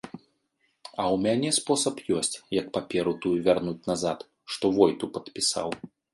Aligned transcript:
А 0.05 0.07
ў 0.11 1.15
мяне 1.25 1.49
спосаб 1.57 1.95
ёсць, 2.21 2.39
як 2.59 2.73
паперу 2.79 3.13
тую 3.27 3.35
вярнуць 3.49 3.83
назад, 3.93 4.27
што 4.57 4.75
войту 4.81 5.05
падпісаў. 5.21 5.69